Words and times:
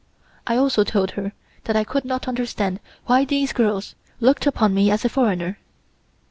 I 0.47 0.57
also 0.57 0.83
told 0.83 1.11
her 1.11 1.31
that 1.65 1.75
I 1.75 1.83
could 1.83 2.05
not 2.05 2.27
understand 2.27 2.79
why 3.05 3.23
these 3.23 3.53
girls 3.53 3.93
looked 4.19 4.47
upon 4.47 4.73
me 4.73 4.89
as 4.89 5.05
a 5.05 5.09
foreigner. 5.09 5.59